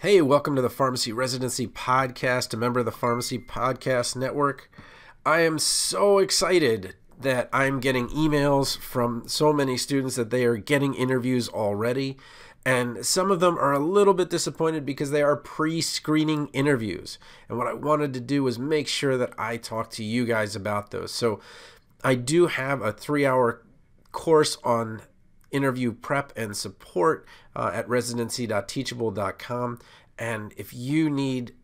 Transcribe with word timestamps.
Hey, 0.00 0.22
welcome 0.22 0.56
to 0.56 0.62
the 0.62 0.70
Pharmacy 0.70 1.12
Residency 1.12 1.66
Podcast, 1.66 2.54
a 2.54 2.56
member 2.56 2.80
of 2.80 2.86
the 2.86 2.90
Pharmacy 2.90 3.38
Podcast 3.38 4.16
Network. 4.16 4.70
I 5.26 5.40
am 5.40 5.58
so 5.58 6.16
excited 6.16 6.94
that 7.20 7.50
I'm 7.52 7.80
getting 7.80 8.08
emails 8.08 8.78
from 8.78 9.28
so 9.28 9.52
many 9.52 9.76
students 9.76 10.16
that 10.16 10.30
they 10.30 10.46
are 10.46 10.56
getting 10.56 10.94
interviews 10.94 11.50
already. 11.50 12.16
And 12.64 13.04
some 13.04 13.30
of 13.30 13.40
them 13.40 13.58
are 13.58 13.74
a 13.74 13.78
little 13.78 14.14
bit 14.14 14.30
disappointed 14.30 14.86
because 14.86 15.10
they 15.10 15.20
are 15.20 15.36
pre 15.36 15.82
screening 15.82 16.48
interviews. 16.54 17.18
And 17.50 17.58
what 17.58 17.66
I 17.66 17.74
wanted 17.74 18.14
to 18.14 18.20
do 18.20 18.42
was 18.42 18.58
make 18.58 18.88
sure 18.88 19.18
that 19.18 19.34
I 19.36 19.58
talk 19.58 19.90
to 19.90 20.02
you 20.02 20.24
guys 20.24 20.56
about 20.56 20.92
those. 20.92 21.12
So 21.12 21.40
I 22.02 22.14
do 22.14 22.46
have 22.46 22.80
a 22.80 22.90
three 22.90 23.26
hour 23.26 23.66
course 24.12 24.56
on 24.64 25.02
interview 25.50 25.92
prep 25.92 26.32
and 26.36 26.56
support 26.56 27.26
uh, 27.54 27.70
at 27.72 27.88
residency.teachable.com. 27.88 29.78
And 30.18 30.52
if 30.56 30.74
you 30.74 31.08
need 31.10 31.54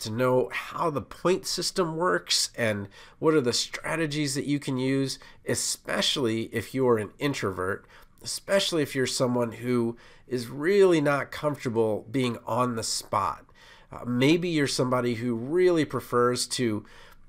to 0.00 0.10
know 0.10 0.50
how 0.52 0.90
the 0.90 1.00
point 1.00 1.46
system 1.46 1.96
works 1.96 2.50
and 2.56 2.88
what 3.18 3.34
are 3.34 3.40
the 3.40 3.52
strategies 3.52 4.34
that 4.34 4.44
you 4.44 4.58
can 4.58 4.76
use, 4.76 5.18
especially 5.46 6.44
if 6.52 6.74
you're 6.74 6.98
an 6.98 7.12
introvert, 7.18 7.86
especially 8.22 8.82
if 8.82 8.94
you're 8.94 9.06
someone 9.06 9.52
who 9.52 9.96
is 10.26 10.48
really 10.48 11.00
not 11.00 11.30
comfortable 11.30 12.06
being 12.10 12.38
on 12.46 12.76
the 12.76 12.82
spot. 12.82 13.44
Uh, 13.92 14.04
maybe 14.04 14.48
you're 14.48 14.66
somebody 14.66 15.14
who 15.14 15.34
really 15.34 15.84
prefers 15.84 16.46
to 16.46 16.84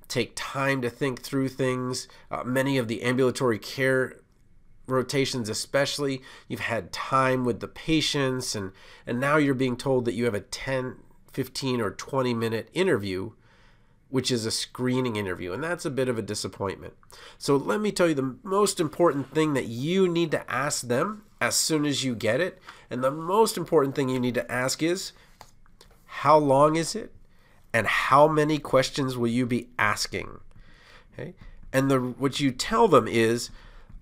take 0.07 0.31
time 0.35 0.81
to 0.81 0.89
think 0.89 1.21
through 1.21 1.49
things. 1.49 2.07
Uh, 2.31 2.43
many 2.43 2.77
of 2.77 2.87
the 2.87 3.03
ambulatory 3.03 3.59
care 3.59 4.17
rotations 4.87 5.49
especially. 5.49 6.21
You've 6.47 6.61
had 6.61 6.91
time 6.91 7.45
with 7.45 7.59
the 7.59 7.67
patients 7.67 8.55
and 8.55 8.71
and 9.05 9.19
now 9.19 9.37
you're 9.37 9.53
being 9.53 9.77
told 9.77 10.05
that 10.05 10.13
you 10.13 10.25
have 10.25 10.33
a 10.33 10.41
10 10.41 10.97
15 11.31 11.81
or 11.81 11.91
20 11.91 12.33
minute 12.33 12.69
interview 12.73 13.31
which 14.09 14.31
is 14.31 14.45
a 14.45 14.51
screening 14.51 15.15
interview 15.15 15.51
and 15.51 15.63
that's 15.63 15.85
a 15.85 15.89
bit 15.89 16.07
of 16.07 16.17
a 16.17 16.21
disappointment. 16.21 16.93
So 17.37 17.55
let 17.55 17.81
me 17.81 17.91
tell 17.91 18.07
you 18.07 18.13
the 18.13 18.37
most 18.43 18.79
important 18.79 19.33
thing 19.33 19.53
that 19.53 19.65
you 19.65 20.07
need 20.07 20.31
to 20.31 20.49
ask 20.51 20.87
them 20.87 21.23
as 21.41 21.55
soon 21.55 21.85
as 21.85 22.03
you 22.03 22.15
get 22.15 22.39
it 22.39 22.61
and 22.89 23.03
the 23.03 23.11
most 23.11 23.57
important 23.57 23.95
thing 23.95 24.09
you 24.09 24.19
need 24.19 24.35
to 24.35 24.51
ask 24.51 24.81
is 24.81 25.11
how 26.05 26.37
long 26.37 26.77
is 26.77 26.95
it? 26.95 27.11
And 27.73 27.87
how 27.87 28.27
many 28.27 28.57
questions 28.57 29.17
will 29.17 29.27
you 29.27 29.45
be 29.45 29.67
asking? 29.77 30.39
Okay? 31.13 31.33
And 31.73 31.91
the 31.91 31.99
what 31.99 32.39
you 32.39 32.51
tell 32.51 32.87
them 32.87 33.05
is 33.05 33.49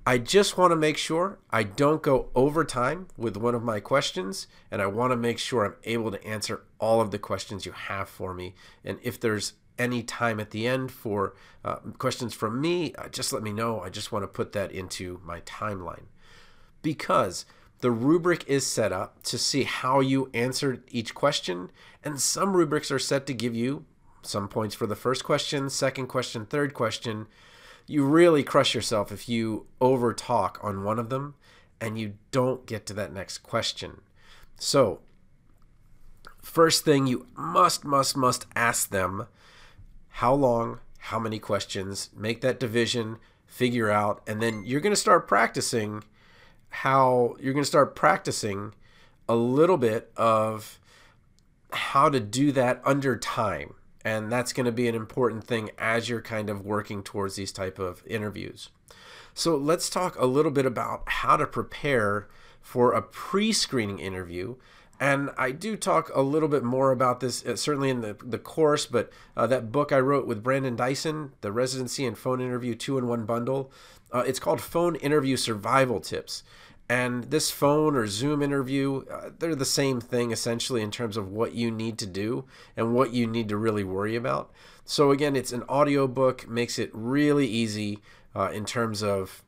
I 0.06 0.18
just 0.18 0.58
want 0.58 0.72
to 0.72 0.76
make 0.76 0.98
sure 0.98 1.40
I 1.50 1.64
don't 1.64 2.04
go 2.04 2.30
over 2.36 2.66
time 2.66 3.08
with 3.18 3.38
one 3.38 3.56
of 3.56 3.64
my 3.64 3.80
questions, 3.80 4.48
and 4.70 4.82
I 4.82 4.88
want 4.88 5.12
to 5.12 5.18
make 5.18 5.40
sure 5.40 5.66
I'm 5.66 5.76
able 5.86 6.12
to 6.12 6.24
answer 6.28 6.64
all 6.78 7.00
of 7.00 7.12
the 7.12 7.20
questions 7.20 7.66
you 7.66 7.72
have 7.72 8.10
for 8.10 8.34
me. 8.34 8.54
And 8.84 9.00
if 9.02 9.18
there's 9.18 9.54
any 9.80 10.04
time 10.04 10.42
at 10.42 10.52
the 10.52 10.68
end 10.68 10.92
for 10.92 11.36
uh, 11.64 11.76
questions 11.98 12.34
from 12.34 12.60
me, 12.60 12.94
uh, 12.96 13.08
just 13.08 13.32
let 13.32 13.44
me 13.44 13.54
know. 13.54 13.80
I 13.80 13.90
just 13.90 14.12
want 14.12 14.24
to 14.24 14.28
put 14.28 14.52
that 14.52 14.74
into 14.74 15.22
my 15.24 15.40
timeline. 15.42 16.08
Because 16.82 17.46
the 17.80 17.92
rubric 17.92 18.44
is 18.46 18.68
set 18.68 18.92
up 18.92 19.24
to 19.24 19.38
see 19.38 19.64
how 19.64 20.02
you 20.02 20.30
answered 20.34 20.84
each 20.92 21.16
question, 21.16 21.72
and 22.04 22.20
some 22.20 22.58
rubrics 22.58 22.92
are 22.92 23.00
set 23.00 23.26
to 23.28 23.34
give 23.34 23.56
you 23.56 23.86
some 24.22 24.50
points 24.50 24.76
for 24.76 24.86
the 24.86 24.98
first 24.98 25.24
question, 25.24 25.70
second 25.70 26.08
question, 26.08 26.46
third 26.46 26.74
question 26.74 27.28
you 27.88 28.06
really 28.06 28.44
crush 28.44 28.74
yourself 28.74 29.12
if 29.12 29.28
you 29.28 29.68
over 29.82 30.14
talk 30.14 30.60
on 30.62 30.84
one 30.84 31.00
of 31.00 31.10
them 31.10 31.36
and 31.82 32.00
you 32.00 32.14
don't 32.32 32.66
get 32.66 32.86
to 32.86 32.94
that 32.94 33.14
next 33.14 33.40
question. 33.40 34.02
So, 34.58 35.02
first 36.42 36.86
thing 36.86 37.08
you 37.08 37.28
must, 37.36 37.84
must, 37.84 38.16
must 38.16 38.46
ask 38.56 38.90
them 38.90 39.28
how 40.08 40.34
long, 40.34 40.80
how 40.98 41.20
many 41.20 41.40
questions, 41.40 42.10
make 42.16 42.42
that 42.42 42.60
division, 42.60 43.18
figure 43.46 43.90
out, 43.90 44.22
and 44.26 44.42
then 44.42 44.64
you're 44.64 44.82
going 44.82 44.94
to 44.94 45.00
start 45.00 45.28
practicing 45.28 46.04
how 46.70 47.36
you're 47.40 47.54
going 47.54 47.64
to 47.64 47.68
start 47.68 47.96
practicing 47.96 48.74
a 49.30 49.36
little 49.36 49.78
bit 49.78 50.12
of 50.18 50.80
how 51.72 52.10
to 52.10 52.20
do 52.20 52.52
that 52.52 52.82
under 52.84 53.16
time 53.16 53.76
and 54.04 54.32
that's 54.32 54.54
going 54.54 54.66
to 54.66 54.72
be 54.72 54.88
an 54.88 54.96
important 54.96 55.44
thing 55.44 55.70
as 55.78 56.10
you're 56.10 56.22
kind 56.22 56.50
of 56.50 56.66
working 56.66 57.04
towards 57.04 57.36
these 57.36 57.52
type 57.52 57.80
of 57.80 58.04
interviews 58.08 58.70
so 59.34 59.56
let's 59.56 59.90
talk 59.90 60.18
a 60.20 60.26
little 60.26 60.52
bit 60.52 60.66
about 60.66 61.04
how 61.08 61.36
to 61.38 61.48
prepare 61.48 62.28
for 62.62 62.94
a 62.94 63.02
pre-screening 63.02 64.00
interview 64.00 64.56
and 65.00 65.32
I 65.38 65.52
do 65.52 65.76
talk 65.76 66.10
a 66.16 66.22
little 66.22 66.48
bit 66.48 66.64
more 66.64 66.92
about 66.92 67.20
this, 67.20 67.46
uh, 67.46 67.58
certainly 67.58 67.90
in 67.90 68.00
the, 68.00 68.16
the 68.24 68.38
course, 68.38 68.86
but 68.86 69.12
uh, 69.36 69.46
that 69.48 69.72
book 69.72 69.92
I 69.92 70.00
wrote 70.00 70.28
with 70.28 70.44
Brandon 70.44 70.78
Dyson, 70.78 71.34
the 71.42 71.52
residency 71.52 72.06
and 72.06 72.18
phone 72.18 72.40
interview 72.40 72.74
two 72.74 72.98
in 72.98 73.08
one 73.08 73.26
bundle, 73.26 73.72
uh, 74.14 74.24
it's 74.26 74.40
called 74.40 74.62
Phone 74.62 74.96
Interview 74.96 75.36
Survival 75.36 76.00
Tips. 76.00 76.44
And 76.94 77.24
this 77.32 77.50
phone 77.50 77.96
or 77.96 78.06
Zoom 78.06 78.44
interview, 78.44 79.04
uh, 79.12 79.32
they're 79.40 79.56
the 79.56 79.66
same 79.66 80.00
thing 80.00 80.30
essentially 80.30 80.84
in 80.84 80.92
terms 80.92 81.18
of 81.18 81.28
what 81.28 81.56
you 81.56 81.72
need 81.72 81.98
to 81.98 82.06
do 82.06 82.46
and 82.78 82.94
what 82.94 83.12
you 83.12 83.26
need 83.26 83.50
to 83.50 83.58
really 83.58 83.84
worry 83.84 84.16
about. 84.16 84.52
So, 84.86 85.10
again, 85.10 85.36
it's 85.36 85.52
an 85.52 85.64
audio 85.68 86.08
book, 86.08 86.48
makes 86.48 86.78
it 86.78 86.92
really 86.94 87.48
easy 87.48 87.98
uh, 88.36 88.52
in 88.54 88.64
terms 88.66 89.02
of 89.02 89.42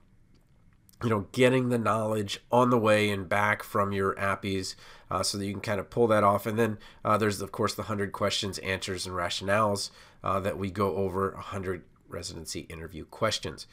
you 1.04 1.10
know 1.10 1.28
getting 1.34 1.70
the 1.70 1.78
knowledge 1.78 2.40
on 2.52 2.72
the 2.72 2.80
way 2.80 3.12
and 3.12 3.30
back 3.30 3.62
from 3.62 3.92
your 3.92 4.16
APPEs 4.16 4.76
uh, 5.12 5.22
so 5.22 5.38
that 5.38 5.46
you 5.46 5.52
can 5.52 5.62
kind 5.62 5.80
of 5.80 5.92
pull 5.92 6.08
that 6.08 6.24
off 6.24 6.48
and 6.48 6.58
then 6.58 6.80
uh, 7.04 7.18
there's 7.18 7.42
of 7.42 7.52
course 7.52 7.76
the 7.76 7.84
100 7.84 8.14
questions 8.14 8.58
answers 8.60 9.06
and 9.06 9.14
rationales 9.14 9.90
uh, 10.24 10.40
that 10.40 10.58
we 10.58 10.72
go 10.72 10.96
over 10.96 11.32
100 11.32 11.84
residency 12.10 12.62
interview 12.62 13.06
questions 13.06 13.68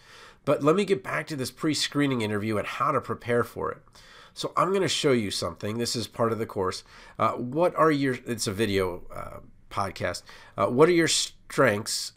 but 0.44 0.62
let 0.62 0.76
me 0.76 0.84
get 0.84 1.03
back 1.03 1.26
to 1.28 1.37
this 1.37 1.50
pre 1.50 1.75
screening 1.75 2.20
interview 2.20 2.59
and 2.59 2.66
how 2.66 2.93
to 2.93 3.00
prepare 3.00 3.44
for 3.44 3.70
it. 3.70 3.78
So 4.34 4.53
I'm 4.56 4.70
going 4.70 4.82
to 4.82 4.88
show 4.88 5.12
you 5.12 5.31
something. 5.31 5.78
This 5.78 5.94
is 5.94 6.06
part 6.06 6.32
of 6.32 6.38
the 6.38 6.47
course. 6.47 6.84
Uh, 7.19 7.32
what 7.32 7.75
are 7.76 7.91
your, 7.91 8.19
it's 8.26 8.47
a 8.47 8.53
video 8.53 9.03
uh, 9.15 9.41
podcast. 9.71 10.22
Uh, 10.56 10.66
what 10.66 10.88
are 10.88 10.92
your 10.92 11.09
strengths? 11.09 12.12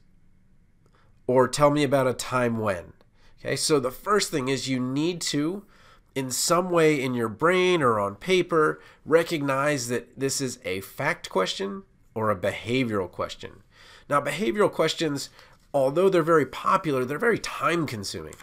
Or 1.28 1.48
tell 1.48 1.72
me 1.72 1.84
about 1.84 2.08
a 2.08 2.14
time 2.14 2.60
when. 2.60 2.94
Okay, 3.40 3.56
so 3.56 3.80
the 3.80 3.92
first 3.92 4.32
thing 4.32 4.48
is 4.48 4.70
you 4.70 4.80
need 4.80 5.22
to, 5.22 5.66
in 6.14 6.32
some 6.32 6.70
way 6.70 7.02
in 7.02 7.14
your 7.14 7.28
brain 7.28 7.82
or 7.82 8.00
on 8.00 8.16
paper, 8.16 8.80
recognize 9.06 9.88
that 9.90 10.18
this 10.18 10.40
is 10.40 10.60
a 10.64 10.82
fact 10.82 11.30
question 11.30 11.84
or 12.14 12.32
a 12.32 12.36
behavioral 12.36 13.12
question. 13.12 13.64
Now, 14.10 14.22
behavioral 14.22 14.72
questions 14.72 15.30
although 15.76 16.08
they're 16.08 16.24
very 16.24 16.46
popular, 16.46 17.04
they're 17.04 17.20
very 17.20 17.38
time 17.38 17.86
consuming. 17.86 18.36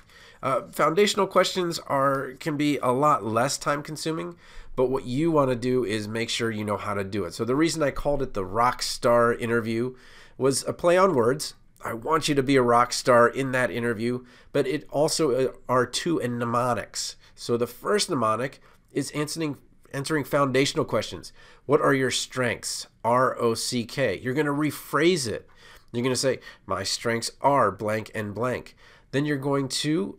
Uh, 0.43 0.60
foundational 0.70 1.26
questions 1.26 1.78
are 1.87 2.34
can 2.38 2.56
be 2.59 2.78
a 2.78 2.93
lot 2.93 3.25
less 3.25 3.56
time 3.56 3.82
consuming, 3.82 4.37
but 4.76 4.91
what 4.91 5.06
you 5.06 5.31
want 5.31 5.48
to 5.50 5.56
do 5.56 5.82
is 5.82 6.06
make 6.06 6.28
sure 6.28 6.50
you 6.50 6.65
know 6.65 6.76
how 6.76 6.94
to 6.94 7.03
do 7.03 7.25
it. 7.25 7.32
So 7.32 7.44
the 7.44 7.56
reason 7.56 7.82
I 7.82 7.91
called 7.91 8.22
it 8.22 8.34
the 8.34 8.44
rock 8.44 8.82
star 8.82 9.32
interview 9.32 9.94
was 10.37 10.62
a 10.65 10.75
play 10.75 10.98
on 10.98 11.15
words. 11.15 11.54
I 11.82 11.94
want 11.94 12.28
you 12.28 12.34
to 12.34 12.43
be 12.43 12.56
a 12.56 12.62
rock 12.62 12.93
star 12.93 13.28
in 13.28 13.53
that 13.53 13.70
interview, 13.70 14.25
but 14.53 14.66
it 14.66 14.87
also 14.91 15.25
uh, 15.31 15.53
are 15.69 15.87
two 15.87 16.20
mnemonics. 16.20 17.16
So 17.34 17.56
the 17.56 17.66
first 17.66 18.10
mnemonic 18.10 18.60
is 18.93 19.10
answering 19.12 19.56
answering 19.94 20.25
foundational 20.25 20.84
questions. 20.84 21.32
What 21.66 21.81
are 21.81 21.94
your 21.94 22.10
strengths? 22.10 22.88
R 23.04 23.41
O 23.41 23.54
C 23.54 23.84
K. 23.84 24.20
You're 24.22 24.34
going 24.34 24.47
to 24.47 24.53
rephrase 24.53 25.26
it. 25.26 25.49
You're 25.93 26.03
going 26.03 26.15
to 26.15 26.21
say, 26.21 26.41
My 26.67 26.83
strengths 26.83 27.31
are 27.41 27.71
blank 27.71 28.11
and 28.15 28.35
blank. 28.35 28.77
Then 29.11 29.25
you're 29.25 29.37
going 29.37 29.69
to 29.69 30.19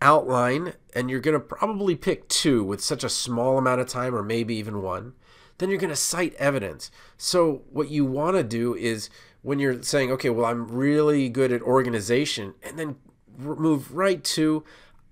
outline, 0.00 0.74
and 0.94 1.10
you're 1.10 1.20
going 1.20 1.34
to 1.34 1.40
probably 1.40 1.96
pick 1.96 2.28
two 2.28 2.64
with 2.64 2.82
such 2.82 3.04
a 3.04 3.08
small 3.08 3.58
amount 3.58 3.80
of 3.80 3.88
time, 3.88 4.14
or 4.14 4.22
maybe 4.22 4.54
even 4.54 4.82
one. 4.82 5.14
Then 5.58 5.68
you're 5.68 5.78
going 5.78 5.90
to 5.90 5.96
cite 5.96 6.34
evidence. 6.34 6.90
So, 7.16 7.62
what 7.70 7.90
you 7.90 8.04
want 8.04 8.36
to 8.36 8.42
do 8.42 8.74
is 8.74 9.10
when 9.42 9.58
you're 9.58 9.82
saying, 9.82 10.10
okay, 10.12 10.30
well, 10.30 10.46
I'm 10.46 10.68
really 10.68 11.28
good 11.28 11.52
at 11.52 11.62
organization, 11.62 12.54
and 12.62 12.78
then 12.78 12.96
move 13.36 13.94
right 13.94 14.22
to, 14.22 14.64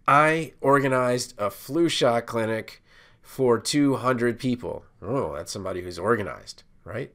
I 0.06 0.52
organized 0.60 1.34
a 1.38 1.50
flu 1.50 1.88
shot 1.88 2.26
clinic 2.26 2.82
for 3.22 3.58
200 3.58 4.38
people. 4.38 4.84
Oh, 5.02 5.34
that's 5.36 5.52
somebody 5.52 5.82
who's 5.82 5.98
organized, 5.98 6.62
right? 6.84 7.12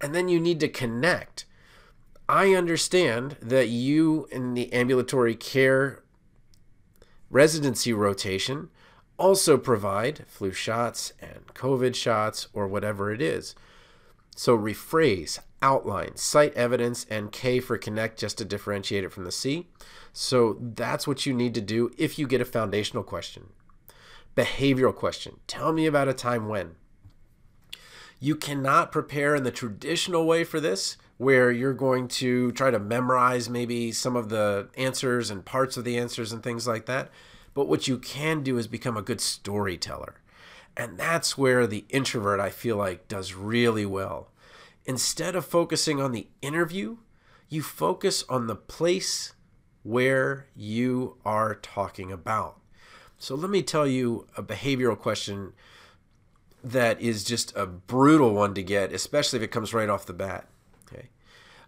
And 0.00 0.14
then 0.14 0.28
you 0.28 0.40
need 0.40 0.60
to 0.60 0.68
connect. 0.68 1.46
I 2.28 2.54
understand 2.54 3.36
that 3.42 3.68
you 3.68 4.26
in 4.30 4.54
the 4.54 4.72
ambulatory 4.72 5.34
care 5.34 6.02
residency 7.30 7.92
rotation 7.92 8.70
also 9.18 9.56
provide 9.56 10.24
flu 10.26 10.52
shots 10.52 11.12
and 11.20 11.46
COVID 11.54 11.94
shots 11.94 12.48
or 12.52 12.66
whatever 12.66 13.12
it 13.12 13.22
is. 13.22 13.54
So 14.34 14.56
rephrase, 14.56 15.38
outline, 15.60 16.16
cite 16.16 16.54
evidence, 16.54 17.06
and 17.10 17.32
K 17.32 17.60
for 17.60 17.76
connect 17.78 18.18
just 18.18 18.38
to 18.38 18.44
differentiate 18.44 19.04
it 19.04 19.12
from 19.12 19.24
the 19.24 19.32
C. 19.32 19.68
So 20.12 20.58
that's 20.60 21.06
what 21.06 21.26
you 21.26 21.34
need 21.34 21.54
to 21.54 21.60
do 21.60 21.90
if 21.98 22.18
you 22.18 22.26
get 22.26 22.40
a 22.40 22.46
foundational 22.46 23.02
question. 23.02 23.50
Behavioral 24.36 24.94
question. 24.94 25.40
Tell 25.46 25.72
me 25.72 25.86
about 25.86 26.08
a 26.08 26.14
time 26.14 26.48
when. 26.48 26.76
You 28.18 28.36
cannot 28.36 28.92
prepare 28.92 29.34
in 29.34 29.42
the 29.42 29.50
traditional 29.50 30.26
way 30.26 30.44
for 30.44 30.60
this, 30.60 30.96
where 31.22 31.52
you're 31.52 31.72
going 31.72 32.08
to 32.08 32.50
try 32.52 32.68
to 32.70 32.80
memorize 32.80 33.48
maybe 33.48 33.92
some 33.92 34.16
of 34.16 34.28
the 34.28 34.68
answers 34.76 35.30
and 35.30 35.44
parts 35.44 35.76
of 35.76 35.84
the 35.84 35.96
answers 35.96 36.32
and 36.32 36.42
things 36.42 36.66
like 36.66 36.86
that. 36.86 37.10
But 37.54 37.68
what 37.68 37.86
you 37.86 37.96
can 37.98 38.42
do 38.42 38.58
is 38.58 38.66
become 38.66 38.96
a 38.96 39.02
good 39.02 39.20
storyteller. 39.20 40.20
And 40.76 40.98
that's 40.98 41.38
where 41.38 41.66
the 41.66 41.84
introvert, 41.90 42.40
I 42.40 42.50
feel 42.50 42.76
like, 42.76 43.06
does 43.06 43.34
really 43.34 43.86
well. 43.86 44.30
Instead 44.84 45.36
of 45.36 45.46
focusing 45.46 46.00
on 46.00 46.10
the 46.10 46.26
interview, 46.40 46.96
you 47.48 47.62
focus 47.62 48.24
on 48.28 48.48
the 48.48 48.56
place 48.56 49.34
where 49.84 50.46
you 50.56 51.18
are 51.24 51.54
talking 51.54 52.10
about. 52.10 52.58
So 53.18 53.36
let 53.36 53.50
me 53.50 53.62
tell 53.62 53.86
you 53.86 54.26
a 54.36 54.42
behavioral 54.42 54.98
question 54.98 55.52
that 56.64 57.00
is 57.00 57.22
just 57.22 57.56
a 57.56 57.66
brutal 57.66 58.34
one 58.34 58.54
to 58.54 58.62
get, 58.62 58.92
especially 58.92 59.36
if 59.38 59.44
it 59.44 59.52
comes 59.52 59.72
right 59.72 59.88
off 59.88 60.06
the 60.06 60.12
bat. 60.12 60.48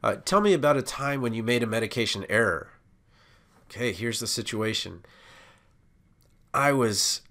Uh, 0.05 0.17
tell 0.17 0.43
me 0.43 0.53
about 0.53 0.77
a 0.77 0.83
time 0.83 1.23
when 1.23 1.33
you 1.33 1.43
made 1.43 1.63
a 1.63 1.67
medication 1.67 2.27
error. 2.29 2.69
Okay, 3.71 3.91
here's 3.91 4.21
the 4.21 4.27
situation. 4.27 5.03
I 6.53 6.73
was 6.73 7.23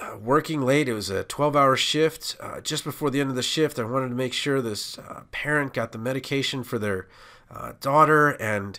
uh, 0.00 0.16
working 0.16 0.62
late. 0.62 0.88
It 0.88 0.92
was 0.92 1.10
a 1.10 1.24
12 1.24 1.56
hour 1.56 1.76
shift. 1.76 2.36
Uh, 2.38 2.60
just 2.60 2.84
before 2.84 3.10
the 3.10 3.20
end 3.20 3.30
of 3.30 3.36
the 3.36 3.42
shift, 3.42 3.80
I 3.80 3.82
wanted 3.82 4.10
to 4.10 4.14
make 4.14 4.32
sure 4.32 4.62
this 4.62 4.96
uh, 4.96 5.22
parent 5.32 5.74
got 5.74 5.90
the 5.90 5.98
medication 5.98 6.62
for 6.62 6.78
their 6.78 7.08
uh, 7.50 7.72
daughter, 7.80 8.28
and 8.40 8.78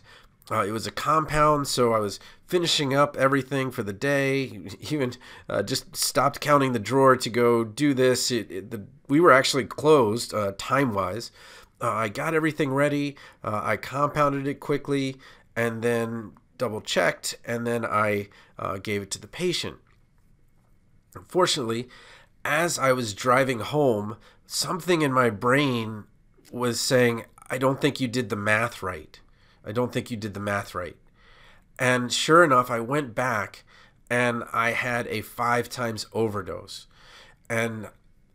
uh, 0.49 0.63
it 0.65 0.71
was 0.71 0.87
a 0.87 0.91
compound. 0.91 1.67
So 1.67 1.91
I 1.91 1.99
was 1.99 2.21
finishing 2.47 2.93
up 2.93 3.17
everything 3.17 3.69
for 3.69 3.83
the 3.83 3.91
day. 3.91 4.61
Even 4.89 5.11
uh, 5.49 5.61
just 5.61 5.93
stopped 5.93 6.39
counting 6.39 6.71
the 6.71 6.79
drawer 6.79 7.17
to 7.17 7.29
go 7.29 7.65
do 7.65 7.93
this. 7.93 8.31
It, 8.31 8.49
it, 8.49 8.71
the, 8.71 8.85
we 9.09 9.19
were 9.19 9.33
actually 9.33 9.65
closed 9.65 10.33
time 10.57 10.93
wise. 10.93 11.31
Uh, 11.81 11.91
I 11.91 12.09
got 12.09 12.33
everything 12.33 12.71
ready. 12.71 13.15
Uh, 13.43 13.61
I 13.63 13.77
compounded 13.77 14.47
it 14.47 14.59
quickly 14.59 15.17
and 15.55 15.81
then 15.81 16.33
double 16.57 16.81
checked, 16.81 17.37
and 17.43 17.65
then 17.65 17.83
I 17.83 18.29
uh, 18.59 18.77
gave 18.77 19.01
it 19.01 19.11
to 19.11 19.19
the 19.19 19.27
patient. 19.27 19.77
Unfortunately, 21.15 21.89
as 22.45 22.79
I 22.79 22.91
was 22.93 23.13
driving 23.13 23.59
home, 23.59 24.17
something 24.45 25.01
in 25.01 25.11
my 25.11 25.29
brain 25.29 26.05
was 26.51 26.79
saying, 26.79 27.25
I 27.49 27.57
don't 27.57 27.81
think 27.81 27.99
you 27.99 28.07
did 28.07 28.29
the 28.29 28.35
math 28.35 28.81
right. 28.83 29.19
I 29.65 29.71
don't 29.71 29.91
think 29.91 30.09
you 30.09 30.17
did 30.17 30.33
the 30.33 30.39
math 30.39 30.73
right. 30.73 30.95
And 31.77 32.13
sure 32.13 32.43
enough, 32.43 32.69
I 32.69 32.79
went 32.79 33.15
back 33.15 33.63
and 34.09 34.43
I 34.53 34.71
had 34.71 35.07
a 35.07 35.21
five 35.21 35.69
times 35.69 36.05
overdose. 36.13 36.87
And 37.49 37.89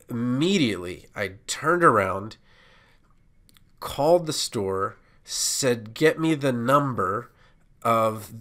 immediately 0.08 1.06
I 1.14 1.32
turned 1.46 1.84
around, 1.84 2.36
called 3.86 4.26
the 4.26 4.32
store, 4.32 4.96
said, 5.22 5.94
Get 5.94 6.18
me 6.18 6.34
the 6.34 6.52
number 6.52 7.30
of 7.82 8.32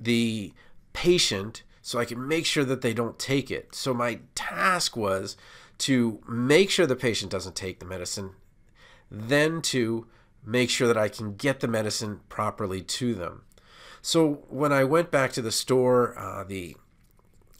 the 0.00 0.54
patient 0.94 1.62
so 1.82 1.98
I 1.98 2.06
can 2.06 2.26
make 2.26 2.46
sure 2.46 2.64
that 2.64 2.80
they 2.80 2.94
don't 2.94 3.18
take 3.18 3.50
it. 3.50 3.74
So 3.74 3.92
my 3.92 4.20
task 4.34 4.96
was 4.96 5.36
to 5.78 6.22
make 6.26 6.70
sure 6.70 6.86
the 6.86 6.96
patient 6.96 7.30
doesn't 7.30 7.54
take 7.54 7.80
the 7.80 7.84
medicine, 7.84 8.30
then 9.10 9.60
to 9.60 10.06
make 10.42 10.70
sure 10.70 10.88
that 10.88 10.96
I 10.96 11.10
can 11.10 11.34
get 11.36 11.60
the 11.60 11.68
medicine 11.68 12.20
properly 12.30 12.80
to 12.80 13.14
them. 13.14 13.42
So 14.00 14.44
when 14.48 14.72
I 14.72 14.84
went 14.84 15.10
back 15.10 15.32
to 15.32 15.42
the 15.42 15.52
store, 15.52 16.18
uh, 16.18 16.44
the 16.44 16.76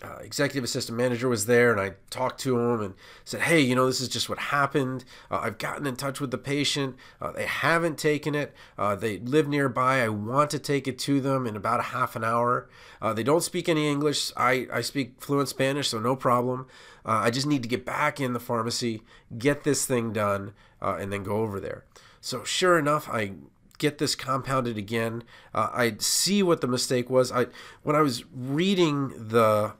uh, 0.02 0.16
executive 0.22 0.64
assistant 0.64 0.98
manager 0.98 1.28
was 1.28 1.46
there 1.46 1.70
and 1.70 1.80
I 1.80 1.92
talked 2.10 2.40
to 2.40 2.58
him 2.58 2.80
and 2.80 2.94
said, 3.24 3.42
Hey, 3.42 3.60
you 3.60 3.74
know, 3.74 3.86
this 3.86 4.00
is 4.00 4.08
just 4.08 4.28
what 4.28 4.38
happened. 4.38 5.04
Uh, 5.30 5.40
I've 5.42 5.58
gotten 5.58 5.86
in 5.86 5.96
touch 5.96 6.20
with 6.20 6.30
the 6.30 6.38
patient. 6.38 6.96
Uh, 7.20 7.32
they 7.32 7.46
haven't 7.46 7.96
taken 7.96 8.34
it. 8.34 8.54
Uh, 8.76 8.96
they 8.96 9.18
live 9.18 9.48
nearby. 9.48 10.02
I 10.02 10.08
want 10.08 10.50
to 10.50 10.58
take 10.58 10.88
it 10.88 10.98
to 11.00 11.20
them 11.20 11.46
in 11.46 11.56
about 11.56 11.80
a 11.80 11.84
half 11.84 12.16
an 12.16 12.24
hour. 12.24 12.68
Uh, 13.00 13.12
they 13.12 13.22
don't 13.22 13.42
speak 13.42 13.68
any 13.68 13.88
English. 13.88 14.32
I, 14.36 14.66
I 14.72 14.80
speak 14.80 15.14
fluent 15.20 15.48
Spanish, 15.48 15.88
so 15.88 16.00
no 16.00 16.16
problem. 16.16 16.66
Uh, 17.04 17.20
I 17.22 17.30
just 17.30 17.46
need 17.46 17.62
to 17.62 17.68
get 17.68 17.84
back 17.84 18.20
in 18.20 18.32
the 18.32 18.40
pharmacy, 18.40 19.02
get 19.38 19.64
this 19.64 19.86
thing 19.86 20.12
done, 20.12 20.54
and 20.80 21.10
then 21.10 21.22
go 21.22 21.36
over 21.36 21.60
there. 21.60 21.84
So, 22.20 22.44
sure 22.44 22.78
enough, 22.78 23.08
I 23.08 23.32
get 23.78 23.96
this 23.96 24.14
compounded 24.14 24.76
again. 24.76 25.22
I 25.54 25.96
see 25.98 26.42
what 26.42 26.60
the 26.60 26.66
mistake 26.66 27.08
was. 27.08 27.32
I 27.32 27.46
when 27.82 27.96
I 27.96 28.02
was 28.02 28.24
reading 28.30 29.08
the 29.16 29.74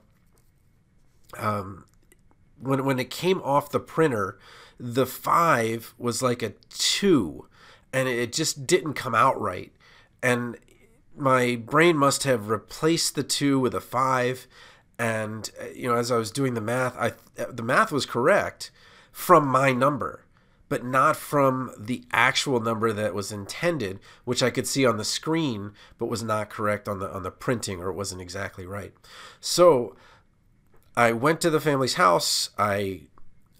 um, 1.37 1.85
when 2.59 2.85
when 2.85 2.99
it 2.99 3.09
came 3.09 3.41
off 3.41 3.71
the 3.71 3.79
printer, 3.79 4.37
the 4.79 5.05
five 5.05 5.93
was 5.97 6.21
like 6.21 6.41
a 6.41 6.53
two, 6.69 7.47
and 7.93 8.07
it 8.07 8.33
just 8.33 8.67
didn't 8.67 8.93
come 8.93 9.15
out 9.15 9.39
right. 9.39 9.71
And 10.21 10.57
my 11.17 11.55
brain 11.55 11.97
must 11.97 12.23
have 12.23 12.49
replaced 12.49 13.15
the 13.15 13.23
two 13.23 13.59
with 13.59 13.73
a 13.73 13.81
five. 13.81 14.47
And 14.97 15.49
uh, 15.61 15.67
you 15.73 15.87
know, 15.87 15.95
as 15.95 16.11
I 16.11 16.17
was 16.17 16.31
doing 16.31 16.53
the 16.53 16.61
math, 16.61 16.95
I 16.97 17.13
the 17.49 17.63
math 17.63 17.91
was 17.91 18.05
correct 18.05 18.71
from 19.11 19.47
my 19.47 19.71
number, 19.71 20.25
but 20.69 20.83
not 20.83 21.15
from 21.15 21.71
the 21.77 22.03
actual 22.11 22.59
number 22.59 22.91
that 22.93 23.13
was 23.13 23.31
intended, 23.31 23.99
which 24.23 24.41
I 24.41 24.49
could 24.49 24.67
see 24.67 24.85
on 24.85 24.97
the 24.97 25.05
screen, 25.05 25.71
but 25.97 26.07
was 26.07 26.23
not 26.23 26.49
correct 26.49 26.87
on 26.87 26.99
the 26.99 27.11
on 27.11 27.23
the 27.23 27.31
printing, 27.31 27.81
or 27.81 27.89
it 27.89 27.95
wasn't 27.95 28.21
exactly 28.21 28.65
right. 28.65 28.93
So 29.39 29.95
I 30.97 31.11
went 31.11 31.41
to 31.41 31.49
the 31.49 31.59
family's 31.59 31.95
house. 31.95 32.51
I 32.57 33.01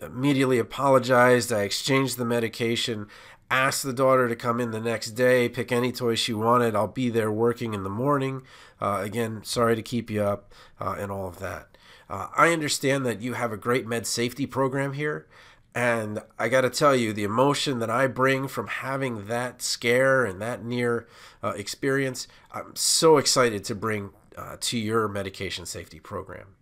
immediately 0.01 0.57
apologized. 0.57 1.51
I 1.51 1.61
exchanged 1.61 2.17
the 2.17 2.25
medication, 2.25 3.07
asked 3.51 3.83
the 3.83 3.93
daughter 3.93 4.29
to 4.29 4.35
come 4.35 4.59
in 4.59 4.71
the 4.71 4.79
next 4.79 5.11
day, 5.11 5.49
pick 5.49 5.71
any 5.71 5.91
toy 5.91 6.15
she 6.15 6.33
wanted. 6.33 6.75
I'll 6.75 6.87
be 6.87 7.09
there 7.09 7.31
working 7.31 7.73
in 7.73 7.83
the 7.83 7.89
morning. 7.89 8.43
Uh, 8.79 9.01
again, 9.03 9.41
sorry 9.43 9.75
to 9.75 9.81
keep 9.81 10.09
you 10.09 10.23
up 10.23 10.53
uh, 10.79 10.95
and 10.97 11.11
all 11.11 11.27
of 11.27 11.39
that. 11.39 11.77
Uh, 12.09 12.27
I 12.37 12.53
understand 12.53 13.05
that 13.05 13.21
you 13.21 13.33
have 13.33 13.51
a 13.51 13.57
great 13.57 13.85
med 13.85 14.07
safety 14.07 14.45
program 14.45 14.93
here. 14.93 15.27
And 15.73 16.19
I 16.39 16.47
got 16.47 16.61
to 16.61 16.69
tell 16.69 16.95
you, 16.95 17.11
the 17.11 17.25
emotion 17.25 17.79
that 17.79 17.89
I 17.89 18.07
bring 18.07 18.47
from 18.47 18.67
having 18.67 19.27
that 19.27 19.61
scare 19.61 20.23
and 20.23 20.41
that 20.41 20.63
near 20.63 21.05
uh, 21.43 21.49
experience, 21.49 22.29
I'm 22.53 22.77
so 22.77 23.17
excited 23.17 23.65
to 23.65 23.75
bring 23.75 24.11
uh, 24.37 24.55
to 24.61 24.77
your 24.77 25.09
medication 25.09 25.65
safety 25.65 25.99
program. 25.99 26.55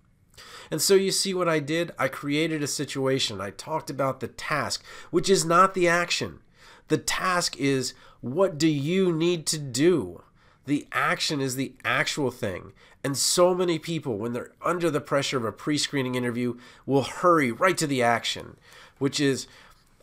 And 0.71 0.81
so 0.81 0.95
you 0.95 1.12
see 1.12 1.33
what 1.33 1.50
I 1.50 1.59
did? 1.59 1.91
I 2.00 2.07
created 2.07 2.63
a 2.63 2.68
situation. 2.68 3.41
I 3.41 3.51
talked 3.51 3.89
about 3.89 4.19
the 4.19 4.27
task, 4.27 4.83
which 5.12 5.30
is 5.30 5.45
not 5.45 5.74
the 5.74 5.88
action. 5.88 6.39
The 6.88 6.97
task 6.97 7.57
is 7.57 7.93
what 8.22 8.57
do 8.57 8.67
you 8.67 9.12
need 9.12 9.46
to 9.48 9.57
do? 9.57 10.24
The 10.65 10.88
action 10.91 11.41
is 11.41 11.55
the 11.55 11.74
actual 11.84 12.31
thing. 12.31 12.72
And 13.03 13.17
so 13.17 13.53
many 13.53 13.79
people, 13.79 14.17
when 14.17 14.31
they're 14.31 14.51
under 14.62 14.89
the 14.89 15.01
pressure 15.01 15.38
of 15.38 15.43
a 15.43 15.51
pre 15.51 15.77
screening 15.77 16.15
interview, 16.15 16.57
will 16.86 17.03
hurry 17.03 17.51
right 17.51 17.77
to 17.77 17.88
the 17.88 18.01
action, 18.01 18.57
which 18.98 19.19
is 19.19 19.48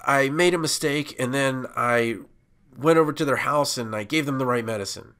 I 0.04 0.28
made 0.28 0.54
a 0.54 0.58
mistake 0.58 1.16
and 1.18 1.32
then 1.32 1.66
I 1.74 2.18
went 2.76 2.98
over 2.98 3.12
to 3.12 3.24
their 3.24 3.36
house 3.36 3.78
and 3.78 3.96
I 3.96 4.04
gave 4.04 4.26
them 4.26 4.38
the 4.38 4.46
right 4.46 4.64
medicine. 4.64 5.14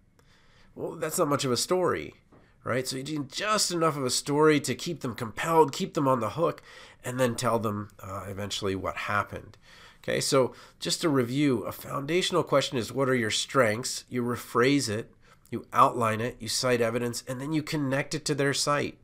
Well, 0.74 0.92
that's 0.92 1.18
not 1.18 1.28
much 1.28 1.44
of 1.44 1.52
a 1.52 1.56
story 1.56 2.14
right? 2.64 2.86
So 2.86 2.96
you 2.96 3.02
do 3.02 3.24
just 3.30 3.70
enough 3.70 3.96
of 3.96 4.04
a 4.04 4.10
story 4.10 4.60
to 4.60 4.74
keep 4.74 5.00
them 5.00 5.14
compelled, 5.14 5.72
keep 5.72 5.94
them 5.94 6.08
on 6.08 6.20
the 6.20 6.30
hook, 6.30 6.62
and 7.04 7.18
then 7.18 7.34
tell 7.34 7.58
them 7.58 7.90
uh, 8.02 8.24
eventually 8.28 8.74
what 8.74 8.96
happened. 8.96 9.56
Okay, 10.02 10.20
so 10.20 10.54
just 10.78 11.02
to 11.02 11.08
review, 11.08 11.62
a 11.62 11.72
foundational 11.72 12.42
question 12.42 12.78
is 12.78 12.92
what 12.92 13.08
are 13.08 13.14
your 13.14 13.30
strengths? 13.30 14.04
You 14.08 14.22
rephrase 14.22 14.88
it, 14.88 15.12
you 15.50 15.66
outline 15.72 16.20
it, 16.20 16.36
you 16.40 16.48
cite 16.48 16.80
evidence, 16.80 17.22
and 17.28 17.40
then 17.40 17.52
you 17.52 17.62
connect 17.62 18.14
it 18.14 18.24
to 18.26 18.34
their 18.34 18.54
site. 18.54 18.98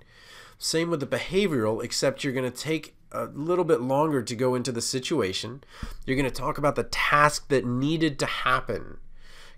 Same 0.58 0.88
with 0.88 1.00
the 1.00 1.06
behavioral, 1.06 1.84
except 1.84 2.24
you're 2.24 2.32
going 2.32 2.50
to 2.50 2.56
take 2.56 2.94
a 3.12 3.26
little 3.26 3.64
bit 3.64 3.80
longer 3.80 4.22
to 4.22 4.34
go 4.34 4.54
into 4.54 4.72
the 4.72 4.80
situation. 4.80 5.62
You're 6.06 6.16
going 6.16 6.30
to 6.30 6.30
talk 6.30 6.56
about 6.56 6.76
the 6.76 6.84
task 6.84 7.48
that 7.48 7.66
needed 7.66 8.18
to 8.20 8.26
happen. 8.26 8.98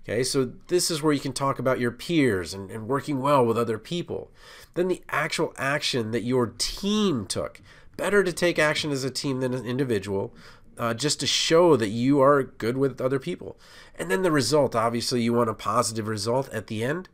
Okay, 0.09 0.23
so 0.23 0.53
this 0.69 0.89
is 0.89 1.03
where 1.03 1.13
you 1.13 1.19
can 1.19 1.33
talk 1.33 1.59
about 1.59 1.79
your 1.79 1.91
peers 1.91 2.51
and, 2.55 2.71
and 2.71 2.87
working 2.87 3.21
well 3.21 3.45
with 3.45 3.59
other 3.59 3.77
people. 3.77 4.31
Then 4.73 4.87
the 4.87 5.03
actual 5.07 5.53
action 5.55 6.09
that 6.11 6.23
your 6.23 6.47
team 6.57 7.27
took. 7.27 7.61
Better 7.95 8.23
to 8.23 8.33
take 8.33 8.57
action 8.57 8.89
as 8.89 9.03
a 9.03 9.11
team 9.11 9.39
than 9.39 9.53
an 9.53 9.67
individual, 9.67 10.33
uh, 10.79 10.95
just 10.95 11.19
to 11.19 11.27
show 11.27 11.75
that 11.75 11.89
you 11.89 12.21
are 12.21 12.41
good 12.41 12.75
with 12.75 12.99
other 12.99 13.19
people. 13.19 13.59
And 13.99 14.09
then 14.09 14.23
the 14.23 14.31
result, 14.31 14.75
obviously, 14.75 15.21
you 15.21 15.33
want 15.33 15.51
a 15.51 15.53
positive 15.53 16.07
result 16.07 16.49
at 16.49 16.67
the 16.67 16.83
end 16.83 17.09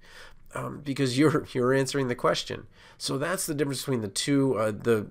um, 0.53 0.79
because 0.81 1.19
you're 1.19 1.45
you're 1.53 1.73
answering 1.73 2.07
the 2.07 2.15
question. 2.15 2.65
So 2.97 3.17
that's 3.17 3.45
the 3.45 3.55
difference 3.55 3.81
between 3.81 4.03
the 4.03 4.07
two. 4.07 4.57
Uh, 4.57 4.71
the 4.71 5.07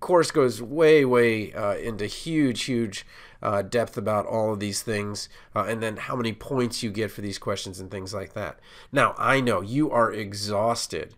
course 0.00 0.30
goes 0.30 0.62
way, 0.62 1.04
way 1.04 1.52
uh, 1.52 1.76
into 1.76 2.06
huge, 2.06 2.64
huge 2.64 3.06
uh, 3.42 3.62
depth 3.62 3.96
about 3.96 4.26
all 4.26 4.52
of 4.52 4.60
these 4.60 4.82
things, 4.82 5.28
uh, 5.54 5.64
and 5.68 5.82
then 5.82 5.96
how 5.96 6.16
many 6.16 6.32
points 6.32 6.82
you 6.82 6.90
get 6.90 7.10
for 7.10 7.20
these 7.20 7.38
questions 7.38 7.78
and 7.78 7.90
things 7.90 8.14
like 8.14 8.32
that. 8.32 8.58
Now, 8.90 9.14
I 9.18 9.40
know 9.40 9.60
you 9.60 9.90
are 9.90 10.12
exhausted 10.12 11.14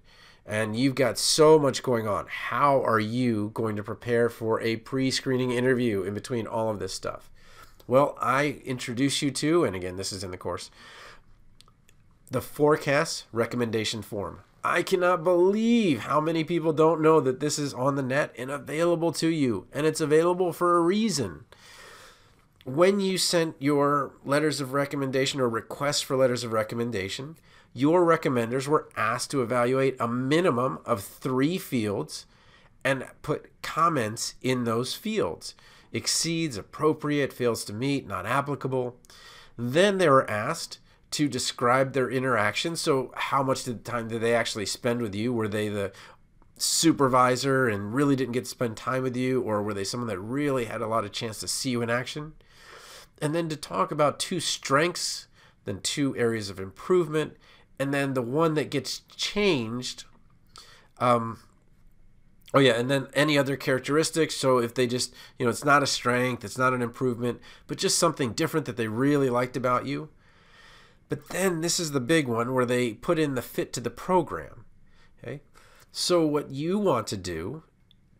and 0.47 0.77
you've 0.77 0.95
got 0.95 1.19
so 1.19 1.59
much 1.59 1.83
going 1.83 2.07
on. 2.07 2.27
How 2.29 2.83
are 2.83 3.01
you 3.01 3.51
going 3.55 3.77
to 3.77 3.83
prepare 3.83 4.29
for 4.29 4.61
a 4.61 4.77
pre 4.77 5.11
screening 5.11 5.51
interview 5.51 6.03
in 6.03 6.15
between 6.15 6.47
all 6.47 6.71
of 6.71 6.79
this 6.79 6.93
stuff? 6.93 7.31
Well, 7.89 8.17
I 8.21 8.61
introduce 8.65 9.23
you 9.23 9.31
to, 9.33 9.65
and 9.65 9.77
again, 9.77 9.97
this 9.97 10.13
is 10.13 10.25
in 10.25 10.31
the 10.31 10.37
course, 10.37 10.71
the 12.31 12.41
PhORCAS 12.41 13.25
recommendation 13.33 14.03
form. 14.03 14.41
I 14.69 14.83
cannot 14.83 15.23
believe 15.23 16.01
how 16.01 16.21
many 16.21 16.43
people 16.43 16.73
don't 16.73 17.01
know 17.01 17.21
that 17.21 17.39
this 17.39 17.57
is 17.57 17.73
on 17.73 17.95
the 17.95 18.03
net 18.03 18.35
and 18.37 18.51
available 18.51 19.13
to 19.13 19.29
you, 19.29 19.69
and 19.73 19.87
it's 19.87 20.01
available 20.01 20.53
for 20.53 20.77
a 20.77 20.81
reason. 20.81 21.45
When 22.65 22.99
you 22.99 23.17
sent 23.17 23.55
your 23.61 24.11
letters 24.25 24.61
of 24.61 24.73
recommendation 24.73 25.41
or 25.41 25.49
requests 25.49 26.01
for 26.01 26.17
letters 26.17 26.43
of 26.43 26.53
recommendation, 26.53 27.37
your 27.75 28.05
recommenders 28.05 28.67
were 28.67 28.89
asked 28.97 29.31
to 29.31 29.41
evaluate 29.41 29.97
a 30.01 30.09
minimum 30.09 30.81
of 30.85 31.01
three 31.01 31.59
fields 31.59 32.27
and 32.83 33.07
put 33.23 33.51
comments 33.63 34.35
in 34.43 34.65
those 34.65 34.95
fields 34.95 35.55
exceeds, 35.93 36.57
appropriate, 36.57 37.33
fails 37.33 37.65
to 37.65 37.73
meet, 37.73 38.07
not 38.07 38.27
applicable. 38.27 38.97
Then 39.57 39.99
they 39.99 40.09
were 40.09 40.29
asked 40.29 40.81
to 41.13 41.29
describe 41.29 41.93
their 41.93 42.11
interaction. 42.11 42.77
So, 42.77 43.13
how 43.17 43.43
much 43.43 43.65
did 43.65 43.85
time 43.85 44.09
did 44.09 44.21
they 44.21 44.35
actually 44.35 44.67
spend 44.67 45.01
with 45.01 45.15
you? 45.15 45.33
Were 45.33 45.49
they 45.49 45.69
the 45.69 45.93
supervisor 46.59 47.69
and 47.69 47.95
really 47.95 48.17
didn't 48.17 48.33
get 48.33 48.45
to 48.45 48.51
spend 48.51 48.77
time 48.77 49.03
with 49.03 49.17
you, 49.17 49.43
or 49.43 49.63
were 49.63 49.75
they 49.75 49.85
someone 49.85 50.09
that 50.09 50.19
really 50.19 50.65
had 50.65 50.81
a 50.81 50.87
lot 50.87 51.05
of 51.05 51.13
chance 51.13 51.41
to 51.41 51.49
see 51.49 51.71
you 51.71 51.83
in 51.83 51.91
action? 51.91 52.33
And 53.21 53.35
then 53.35 53.49
to 53.49 53.57
talk 53.57 53.91
about 53.91 54.19
two 54.19 54.41
strengths, 54.41 55.27
then 55.65 55.81
two 55.81 56.17
areas 56.17 56.51
of 56.51 56.59
improvement, 56.59 57.37
and 57.79 57.93
then 57.93 58.15
the 58.15 58.23
one 58.23 58.55
that 58.55 58.71
gets 58.71 59.01
changed. 59.17 60.05
Um, 60.99 61.41
oh 62.55 62.59
yeah, 62.59 62.73
and 62.73 62.91
then 62.91 63.09
any 63.15 63.39
other 63.39 63.57
characteristics. 63.57 64.35
So 64.35 64.59
if 64.59 64.75
they 64.75 64.87
just, 64.87 65.15
you 65.39 65.45
know, 65.45 65.51
it's 65.51 65.65
not 65.65 65.83
a 65.83 65.87
strength, 65.87 66.45
it's 66.45 66.59
not 66.59 66.73
an 66.73 66.83
improvement, 66.83 67.41
but 67.67 67.79
just 67.79 67.99
something 67.99 68.33
different 68.33 68.67
that 68.67 68.77
they 68.77 68.89
really 68.89 69.31
liked 69.31 69.57
about 69.57 69.87
you. 69.87 70.09
But 71.09 71.29
then 71.29 71.61
this 71.61 71.79
is 71.79 71.93
the 71.93 72.01
big 72.01 72.27
one 72.27 72.53
where 72.53 72.67
they 72.67 72.95
put 72.95 73.19
in 73.19 73.35
the 73.35 73.43
fit 73.43 73.73
to 73.75 73.81
the 73.81 73.91
program. 73.91 74.65
Okay. 75.23 75.43
So 75.93 76.27
what 76.27 76.51
you 76.51 76.79
want 76.79 77.07
to 77.09 77.17
do 77.17 77.63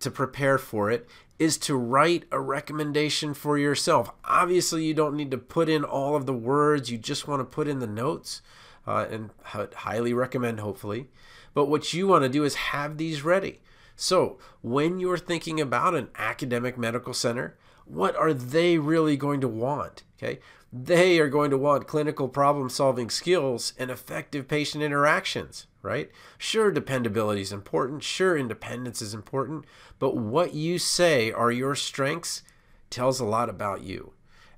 to 0.01 0.11
prepare 0.11 0.59
for 0.59 0.91
it 0.91 1.09
is 1.39 1.59
to 1.59 1.77
write 1.77 2.25
a 2.31 2.41
recommendation 2.41 3.35
for 3.35 3.59
yourself. 3.59 4.11
Obviously, 4.25 4.85
you 4.85 4.95
don't 4.95 5.17
need 5.17 5.31
to 5.31 5.39
put 5.39 5.69
in 5.69 5.85
all 5.85 6.17
of 6.17 6.27
the 6.27 6.33
words, 6.33 6.91
you 6.91 6.99
just 6.99 7.29
want 7.29 7.41
to 7.41 7.45
put 7.45 7.69
in 7.69 7.79
the 7.79 7.87
notes, 7.87 8.41
uh, 8.87 9.07
and 9.11 9.31
highly 9.45 10.15
recommend, 10.15 10.61
hopefully. 10.61 11.09
But 11.55 11.67
what 11.67 11.93
you 11.93 12.07
want 12.07 12.23
to 12.23 12.29
do 12.29 12.45
is 12.45 12.55
have 12.55 12.97
these 12.97 13.23
ready. 13.23 13.61
So, 13.97 14.39
when 14.63 14.99
you're 14.99 15.19
thinking 15.19 15.61
about 15.61 15.95
an 15.95 16.09
academic 16.17 16.77
medical 16.77 17.15
center, 17.15 17.57
what 17.87 18.17
are 18.17 18.35
they 18.35 18.79
really 18.79 19.17
going 19.17 19.41
to 19.41 19.49
want? 19.49 20.03
Okay, 20.19 20.41
they 20.73 21.19
are 21.19 21.29
going 21.29 21.51
to 21.51 21.59
want 21.59 21.87
clinical 21.87 22.29
problem 22.29 22.69
solving 22.69 23.09
skills 23.09 23.73
and 23.79 23.91
effective 23.91 24.49
patient 24.49 24.83
interactions, 24.83 25.67
right? 25.83 26.11
Sure, 26.39 26.71
dependability 26.71 27.41
is 27.41 27.53
important. 27.53 28.03
Sure, 28.03 28.37
independence 28.37 29.01
is 29.01 29.15
important. 29.15 29.65
But 29.99 30.17
what 30.17 30.55
you 30.55 30.79
say 30.79 31.31
are 31.31 31.51
your 31.51 31.75
strengths 31.75 32.43
tells 32.91 33.21
a 33.21 33.25
lot 33.25 33.49
about 33.49 33.83
you. 33.83 34.13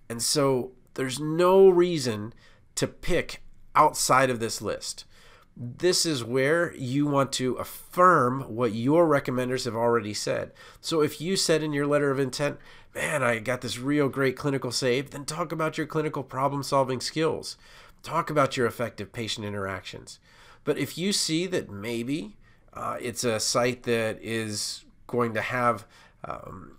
And 0.08 0.22
so 0.22 0.72
there's 0.94 1.20
no 1.20 1.68
reason 1.68 2.32
to 2.74 2.86
pick 2.86 3.42
outside 3.74 4.30
of 4.30 4.40
this 4.40 4.62
list. 4.62 5.04
This 5.56 6.06
is 6.06 6.22
where 6.22 6.74
you 6.76 7.06
want 7.06 7.32
to 7.32 7.54
affirm 7.54 8.42
what 8.42 8.72
your 8.72 9.08
recommenders 9.08 9.64
have 9.64 9.74
already 9.74 10.14
said. 10.14 10.52
So 10.80 11.02
if 11.02 11.20
you 11.20 11.36
said 11.36 11.62
in 11.62 11.72
your 11.72 11.86
letter 11.86 12.10
of 12.10 12.20
intent, 12.20 12.58
man, 12.98 13.22
I 13.22 13.38
got 13.38 13.60
this 13.60 13.78
real 13.78 14.08
great 14.08 14.36
clinical 14.36 14.72
save, 14.72 15.10
then 15.10 15.24
talk 15.24 15.52
about 15.52 15.78
your 15.78 15.86
clinical 15.86 16.24
problem 16.24 16.64
solving 16.64 17.00
skills. 17.00 17.56
Talk 18.02 18.28
about 18.28 18.56
your 18.56 18.66
effective 18.66 19.12
patient 19.12 19.46
interactions. 19.46 20.18
But 20.64 20.78
if 20.78 20.98
you 20.98 21.12
see 21.12 21.46
that 21.46 21.70
maybe 21.70 22.36
uh, 22.74 22.96
it's 23.00 23.22
a 23.22 23.38
site 23.38 23.84
that 23.84 24.18
is 24.20 24.84
going 25.06 25.32
to 25.34 25.40
have 25.40 25.86
um, 26.24 26.76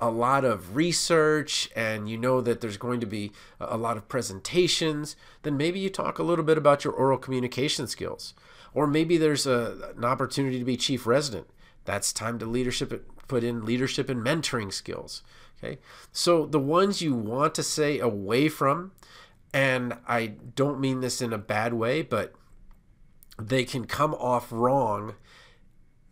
a 0.00 0.08
lot 0.08 0.46
of 0.46 0.74
research 0.74 1.68
and 1.76 2.08
you 2.08 2.16
know 2.16 2.40
that 2.40 2.62
there's 2.62 2.78
going 2.78 3.00
to 3.00 3.06
be 3.06 3.30
a 3.60 3.76
lot 3.76 3.98
of 3.98 4.08
presentations, 4.08 5.16
then 5.42 5.58
maybe 5.58 5.78
you 5.78 5.90
talk 5.90 6.18
a 6.18 6.22
little 6.22 6.46
bit 6.46 6.56
about 6.56 6.82
your 6.82 6.94
oral 6.94 7.18
communication 7.18 7.86
skills. 7.86 8.32
Or 8.72 8.86
maybe 8.86 9.18
there's 9.18 9.46
a, 9.46 9.92
an 9.98 10.04
opportunity 10.04 10.58
to 10.58 10.64
be 10.64 10.78
chief 10.78 11.06
resident. 11.06 11.48
That's 11.84 12.10
time 12.10 12.38
to 12.38 12.46
leadership 12.46 13.06
put 13.28 13.44
in 13.44 13.64
leadership 13.64 14.08
and 14.08 14.24
mentoring 14.24 14.72
skills. 14.72 15.22
Okay. 15.58 15.78
So 16.12 16.46
the 16.46 16.60
ones 16.60 17.02
you 17.02 17.14
want 17.14 17.54
to 17.54 17.62
say 17.62 17.98
away 17.98 18.48
from, 18.48 18.92
and 19.52 19.96
I 20.06 20.26
don't 20.26 20.80
mean 20.80 21.00
this 21.00 21.22
in 21.22 21.32
a 21.32 21.38
bad 21.38 21.74
way, 21.74 22.02
but 22.02 22.34
they 23.40 23.64
can 23.64 23.86
come 23.86 24.14
off 24.14 24.50
wrong 24.50 25.14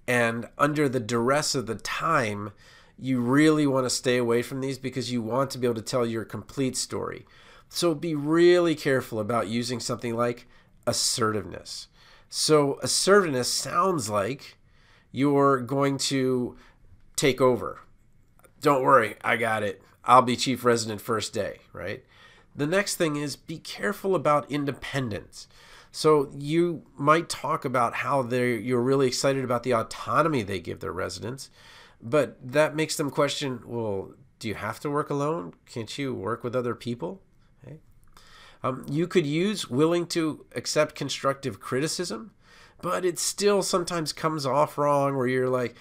and 0.06 0.48
under 0.58 0.88
the 0.88 1.00
duress 1.00 1.54
of 1.54 1.66
the 1.66 1.74
time 1.76 2.52
you 2.98 3.20
really 3.20 3.66
want 3.66 3.84
to 3.86 3.90
stay 3.90 4.16
away 4.18 4.42
from 4.42 4.60
these 4.60 4.78
because 4.78 5.10
you 5.10 5.20
want 5.20 5.50
to 5.50 5.58
be 5.58 5.66
able 5.66 5.74
to 5.74 5.82
tell 5.82 6.06
your 6.06 6.24
complete 6.24 6.76
story. 6.76 7.26
So 7.68 7.94
be 7.94 8.14
really 8.14 8.74
careful 8.74 9.18
about 9.18 9.48
using 9.48 9.80
something 9.80 10.14
like 10.14 10.46
assertiveness. 10.86 11.88
So, 12.28 12.78
assertiveness 12.82 13.48
sounds 13.48 14.10
like 14.10 14.56
you're 15.12 15.60
going 15.60 15.98
to 15.98 16.56
take 17.16 17.40
over. 17.40 17.80
Don't 18.60 18.82
worry, 18.82 19.16
I 19.22 19.36
got 19.36 19.62
it. 19.62 19.82
I'll 20.04 20.22
be 20.22 20.36
chief 20.36 20.64
resident 20.64 21.00
first 21.00 21.32
day, 21.32 21.58
right? 21.72 22.04
The 22.54 22.66
next 22.66 22.96
thing 22.96 23.16
is 23.16 23.36
be 23.36 23.58
careful 23.58 24.14
about 24.14 24.50
independence. 24.50 25.48
So 25.90 26.30
you 26.36 26.82
might 26.96 27.28
talk 27.28 27.64
about 27.64 27.94
how 27.94 28.22
they 28.22 28.56
you're 28.56 28.80
really 28.80 29.06
excited 29.06 29.44
about 29.44 29.62
the 29.62 29.74
autonomy 29.74 30.42
they 30.42 30.60
give 30.60 30.80
their 30.80 30.92
residents, 30.92 31.50
but 32.02 32.36
that 32.42 32.74
makes 32.74 32.96
them 32.96 33.10
question, 33.10 33.60
well, 33.64 34.12
do 34.38 34.48
you 34.48 34.54
have 34.54 34.80
to 34.80 34.90
work 34.90 35.08
alone? 35.08 35.54
Can't 35.66 35.96
you 35.96 36.14
work 36.14 36.44
with 36.44 36.56
other 36.56 36.74
people? 36.74 37.22
Okay. 37.64 37.78
Um, 38.62 38.84
you 38.90 39.06
could 39.06 39.26
use 39.26 39.70
willing 39.70 40.06
to 40.08 40.44
accept 40.54 40.94
constructive 40.94 41.60
criticism, 41.60 42.32
but 42.82 43.04
it 43.04 43.18
still 43.18 43.62
sometimes 43.62 44.12
comes 44.12 44.44
off 44.44 44.76
wrong 44.76 45.16
where 45.16 45.26
you're 45.26 45.48
like, 45.48 45.76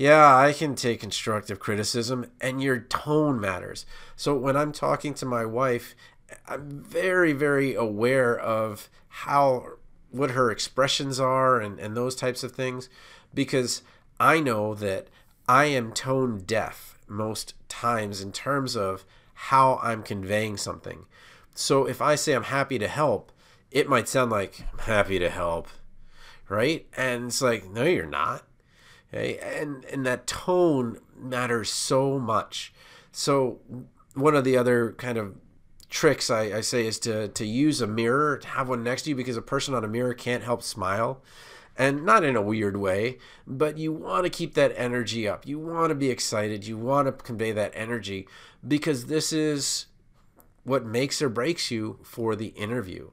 yeah, 0.00 0.34
I 0.34 0.54
can 0.54 0.76
take 0.76 1.00
constructive 1.00 1.60
criticism, 1.60 2.30
and 2.40 2.62
your 2.62 2.80
tone 2.80 3.38
matters. 3.38 3.84
So 4.16 4.34
when 4.34 4.56
I'm 4.56 4.72
talking 4.72 5.12
to 5.12 5.26
my 5.26 5.44
wife, 5.44 5.94
I'm 6.48 6.70
very, 6.70 7.34
very 7.34 7.74
aware 7.74 8.34
of 8.34 8.88
how 9.08 9.72
what 10.10 10.30
her 10.30 10.50
expressions 10.50 11.20
are 11.20 11.60
and, 11.60 11.78
and 11.78 11.94
those 11.94 12.16
types 12.16 12.42
of 12.42 12.52
things 12.52 12.88
because 13.34 13.82
I 14.18 14.40
know 14.40 14.74
that 14.76 15.08
I 15.46 15.66
am 15.66 15.92
tone 15.92 16.44
deaf 16.46 16.98
most 17.06 17.52
times 17.68 18.22
in 18.22 18.32
terms 18.32 18.78
of 18.78 19.04
how 19.34 19.80
I'm 19.82 20.02
conveying 20.02 20.56
something. 20.56 21.04
So 21.54 21.84
if 21.84 22.00
I 22.00 22.14
say 22.14 22.32
I'm 22.32 22.44
happy 22.44 22.78
to 22.78 22.88
help, 22.88 23.32
it 23.70 23.86
might 23.86 24.08
sound 24.08 24.30
like 24.30 24.64
I'm 24.72 24.78
happy 24.78 25.18
to 25.18 25.28
help, 25.28 25.68
right? 26.48 26.86
And 26.96 27.26
it's 27.26 27.42
like, 27.42 27.68
no, 27.68 27.84
you're 27.84 28.06
not. 28.06 28.46
Okay? 29.12 29.38
And 29.38 29.84
and 29.86 30.06
that 30.06 30.26
tone 30.26 30.98
matters 31.16 31.70
so 31.70 32.18
much. 32.18 32.72
So 33.12 33.60
one 34.14 34.34
of 34.34 34.44
the 34.44 34.56
other 34.56 34.92
kind 34.92 35.18
of 35.18 35.34
tricks 35.88 36.30
I, 36.30 36.42
I 36.42 36.60
say 36.60 36.86
is 36.86 36.98
to 37.00 37.28
to 37.28 37.44
use 37.44 37.80
a 37.80 37.86
mirror, 37.86 38.38
to 38.38 38.48
have 38.48 38.68
one 38.68 38.82
next 38.82 39.02
to 39.02 39.10
you 39.10 39.16
because 39.16 39.36
a 39.36 39.42
person 39.42 39.74
on 39.74 39.84
a 39.84 39.88
mirror 39.88 40.14
can't 40.14 40.44
help 40.44 40.62
smile 40.62 41.22
and 41.80 42.04
not 42.04 42.24
in 42.24 42.36
a 42.36 42.42
weird 42.42 42.76
way, 42.76 43.16
but 43.46 43.78
you 43.78 43.90
want 43.90 44.24
to 44.24 44.30
keep 44.30 44.52
that 44.52 44.74
energy 44.76 45.26
up. 45.26 45.46
You 45.46 45.58
want 45.58 45.88
to 45.88 45.94
be 45.94 46.10
excited. 46.10 46.66
You 46.66 46.76
want 46.76 47.06
to 47.06 47.12
convey 47.12 47.52
that 47.52 47.72
energy 47.74 48.28
because 48.66 49.06
this 49.06 49.32
is 49.32 49.86
what 50.62 50.84
makes 50.84 51.22
or 51.22 51.30
breaks 51.30 51.70
you 51.70 51.98
for 52.02 52.36
the 52.36 52.48
interview. 52.48 53.10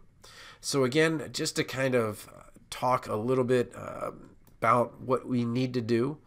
So, 0.59 0.83
again, 0.83 1.29
just 1.31 1.55
to 1.55 1.63
kind 1.63 1.95
of 1.95 2.29
talk 2.69 3.07
a 3.07 3.15
little 3.15 3.45
bit 3.45 3.71
uh, 3.73 4.11
about 4.59 4.99
what 5.01 5.27
we 5.27 5.45
need 5.45 5.73
to 5.73 5.81
do, 5.81 6.17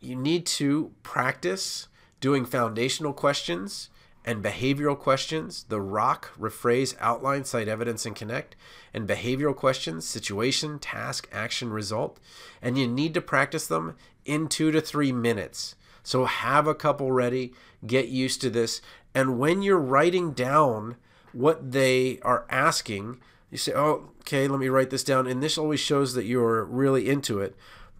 you 0.00 0.14
need 0.14 0.46
to 0.46 0.92
practice 1.02 1.88
doing 2.20 2.44
foundational 2.44 3.12
questions 3.12 3.88
and 4.24 4.44
behavioral 4.44 4.98
questions, 4.98 5.64
the 5.68 5.80
rock, 5.80 6.32
rephrase, 6.38 6.94
outline, 7.00 7.44
cite 7.44 7.68
evidence, 7.68 8.04
and 8.04 8.14
connect, 8.14 8.54
and 8.92 9.08
behavioral 9.08 9.56
questions, 9.56 10.06
situation, 10.06 10.78
task, 10.78 11.28
action, 11.32 11.70
result. 11.70 12.20
And 12.60 12.76
you 12.76 12.86
need 12.86 13.14
to 13.14 13.22
practice 13.22 13.66
them 13.66 13.96
in 14.24 14.48
two 14.48 14.70
to 14.70 14.80
three 14.80 15.12
minutes. 15.12 15.76
So 16.02 16.26
have 16.26 16.66
a 16.66 16.74
couple 16.74 17.10
ready, 17.10 17.54
get 17.86 18.08
used 18.08 18.40
to 18.42 18.50
this. 18.50 18.82
And 19.14 19.38
when 19.38 19.62
you're 19.62 19.78
writing 19.78 20.32
down 20.32 20.96
what 21.32 21.72
they 21.72 22.18
are 22.20 22.46
asking, 22.50 23.20
you 23.50 23.58
say, 23.58 23.72
oh, 23.74 24.10
okay, 24.20 24.46
let 24.46 24.60
me 24.60 24.68
write 24.68 24.90
this 24.90 25.04
down. 25.04 25.26
And 25.26 25.42
this 25.42 25.58
always 25.58 25.80
shows 25.80 26.14
that 26.14 26.26
you're 26.26 26.64
really 26.64 27.08
into 27.08 27.40
it. 27.40 27.56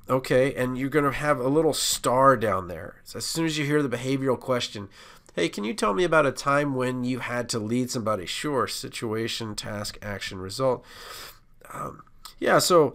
Okay, 0.09 0.55
and 0.55 0.78
you're 0.78 0.88
going 0.88 1.05
to 1.05 1.12
have 1.12 1.38
a 1.38 1.49
little 1.49 1.75
star 1.75 2.37
down 2.37 2.69
there. 2.69 2.97
So 3.05 3.19
as 3.19 3.26
soon 3.26 3.45
as 3.45 3.59
you 3.59 3.67
hear 3.67 3.83
the 3.83 3.95
behavioral 3.95 4.40
question, 4.40 4.88
hey, 5.35 5.50
can 5.50 5.64
you 5.64 5.75
tell 5.75 5.93
me 5.93 6.05
about 6.05 6.26
a 6.26 6.33
time 6.33 6.75
when 6.75 7.05
you 7.05 7.19
had 7.19 7.49
to 7.50 7.59
lead 7.59 7.90
somebody? 7.90 8.25
Sure, 8.25 8.67
situation, 8.67 9.55
task, 9.55 9.99
action, 10.00 10.38
result. 10.38 10.85
Um, 11.73 12.02
yeah, 12.38 12.59
so 12.59 12.95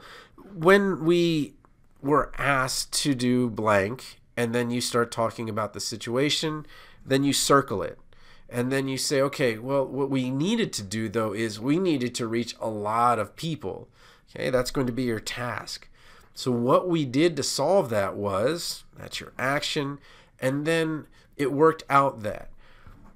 when 0.56 1.06
we 1.06 1.54
were 2.02 2.32
asked 2.38 2.92
to 3.04 3.14
do 3.14 3.50
blank, 3.50 4.20
and 4.36 4.54
then 4.54 4.72
you 4.72 4.82
start 4.82 5.12
talking 5.12 5.50
about 5.50 5.74
the 5.74 5.80
situation, 5.80 6.66
then 7.06 7.24
you 7.24 7.34
circle 7.34 7.84
it 7.84 8.00
and 8.54 8.72
then 8.72 8.88
you 8.88 9.00
say, 9.00 9.20
okay, 9.20 9.58
well, 9.58 9.84
what 9.84 10.12
we 10.12 10.30
needed 10.30 10.72
to 10.74 10.84
do 10.84 11.10
though 11.10 11.34
is 11.34 11.60
we 11.60 11.80
needed 11.80 12.14
to 12.16 12.28
reach 12.28 12.56
a 12.62 12.70
lot 12.70 13.18
of 13.18 13.36
people. 13.36 13.90
Okay, 14.30 14.52
that's 14.52 14.70
going 14.70 14.86
to 14.86 14.94
be 14.94 15.04
your 15.04 15.20
task. 15.20 15.90
So, 16.36 16.52
what 16.52 16.88
we 16.88 17.04
did 17.04 17.36
to 17.36 17.44
solve 17.44 17.90
that 17.90 18.16
was 18.16 18.84
that's 18.96 19.20
your 19.20 19.34
action, 19.40 19.98
and 20.40 20.66
then 20.68 21.08
it 21.36 21.52
worked 21.52 21.84
out 21.90 22.22
that. 22.22 22.52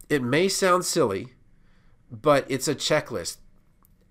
It 0.10 0.24
may 0.24 0.48
sound 0.48 0.86
silly, 0.86 1.34
but 2.10 2.50
it's 2.50 2.68
a 2.68 2.76
checklist. 2.76 3.38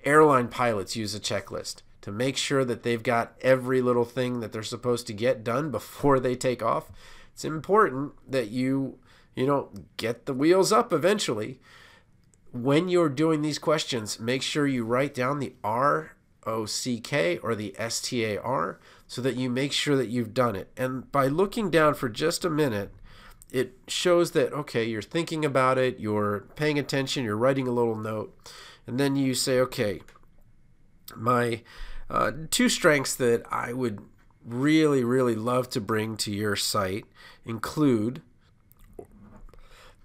Airline 0.04 0.46
pilots 0.46 0.94
use 0.94 1.12
a 1.14 1.20
checklist 1.20 1.82
to 2.02 2.12
make 2.12 2.36
sure 2.36 2.64
that 2.64 2.84
they've 2.84 3.02
got 3.02 3.34
every 3.40 3.82
little 3.82 4.04
thing 4.04 4.38
that 4.38 4.52
they're 4.52 4.62
supposed 4.62 5.08
to 5.08 5.12
get 5.12 5.42
done 5.42 5.72
before 5.72 6.20
they 6.20 6.36
take 6.36 6.62
off. 6.62 6.92
It's 7.32 7.44
important 7.44 8.12
that 8.30 8.48
you 8.50 9.00
you 9.36 9.46
know, 9.46 9.70
get 9.96 10.26
the 10.26 10.34
wheels 10.34 10.72
up 10.72 10.92
eventually. 10.92 11.60
When 12.52 12.88
you're 12.88 13.10
doing 13.10 13.42
these 13.42 13.58
questions, 13.58 14.18
make 14.18 14.42
sure 14.42 14.66
you 14.66 14.84
write 14.84 15.14
down 15.14 15.38
the 15.38 15.54
R 15.62 16.16
O 16.46 16.64
C 16.64 16.98
K 16.98 17.36
or 17.38 17.54
the 17.54 17.74
S 17.78 18.00
T 18.00 18.24
A 18.24 18.40
R 18.40 18.80
so 19.06 19.20
that 19.20 19.36
you 19.36 19.50
make 19.50 19.72
sure 19.72 19.96
that 19.96 20.08
you've 20.08 20.32
done 20.32 20.56
it. 20.56 20.70
And 20.76 21.12
by 21.12 21.26
looking 21.26 21.70
down 21.70 21.94
for 21.94 22.08
just 22.08 22.44
a 22.44 22.50
minute, 22.50 22.92
it 23.52 23.74
shows 23.86 24.32
that, 24.32 24.52
okay, 24.52 24.84
you're 24.84 25.02
thinking 25.02 25.44
about 25.44 25.78
it, 25.78 26.00
you're 26.00 26.46
paying 26.56 26.78
attention, 26.78 27.24
you're 27.24 27.36
writing 27.36 27.68
a 27.68 27.72
little 27.72 27.94
note, 27.94 28.34
and 28.86 28.98
then 28.98 29.16
you 29.16 29.34
say, 29.34 29.60
okay, 29.60 30.00
my 31.14 31.62
uh, 32.08 32.32
two 32.50 32.68
strengths 32.68 33.14
that 33.16 33.44
I 33.50 33.72
would 33.72 34.00
really, 34.44 35.04
really 35.04 35.34
love 35.34 35.68
to 35.70 35.80
bring 35.80 36.16
to 36.18 36.32
your 36.32 36.56
site 36.56 37.04
include 37.44 38.22